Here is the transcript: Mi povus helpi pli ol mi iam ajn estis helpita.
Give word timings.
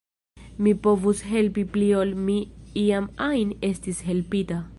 Mi 0.67 0.71
povus 0.87 1.21
helpi 1.33 1.65
pli 1.75 1.91
ol 2.01 2.15
mi 2.31 2.39
iam 2.85 3.11
ajn 3.31 3.57
estis 3.73 4.03
helpita. 4.11 4.61